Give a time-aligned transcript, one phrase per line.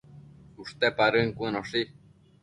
[0.63, 1.81] ushte padën cuënoshi